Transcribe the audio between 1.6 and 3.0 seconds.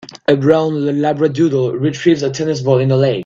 retrieves a tennis ball in a